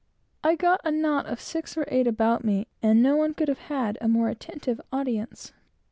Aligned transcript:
I 0.43 0.55
got 0.55 0.81
a 0.83 0.91
knot 0.91 1.27
of 1.27 1.39
six 1.39 1.77
or 1.77 1.85
eight 1.89 2.07
about 2.07 2.43
me, 2.43 2.65
and 2.81 3.03
no 3.03 3.15
one 3.15 3.35
could 3.35 3.49
have 3.49 3.59
had 3.69 3.99
a 4.01 4.07
more 4.07 4.29
attentive 4.29 4.81
audience. 4.91 5.53